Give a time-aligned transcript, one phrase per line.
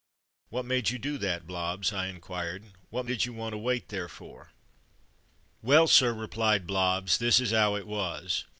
[0.51, 2.63] ''What made you do that, Blobbs.?'' I inquired.
[2.89, 4.51] "What did you want to wait there for?''
[5.61, 8.45] "Well, sir," replied Blobbs, "this is 'ow it was.